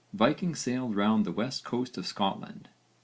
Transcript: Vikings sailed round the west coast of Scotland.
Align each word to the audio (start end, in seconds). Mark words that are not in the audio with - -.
Vikings 0.13 0.57
sailed 0.57 0.95
round 0.95 1.25
the 1.27 1.31
west 1.31 1.63
coast 1.63 1.95
of 1.95 2.07
Scotland. 2.07 2.69